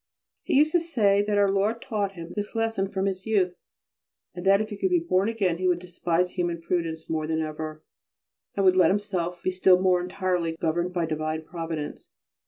[0.41, 3.53] He used to say that Our Lord taught him this lesson from his youth,
[4.33, 7.39] and that if he could be born again he would despise human prudence more than
[7.41, 7.83] ever,
[8.55, 12.09] and would let himself be still more entirely governed by divine Providence.